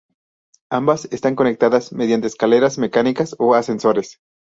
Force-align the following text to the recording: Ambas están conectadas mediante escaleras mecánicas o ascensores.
Ambas 0.71 1.07
están 1.11 1.35
conectadas 1.35 1.93
mediante 1.93 2.25
escaleras 2.25 2.79
mecánicas 2.79 3.35
o 3.37 3.53
ascensores. 3.53 4.19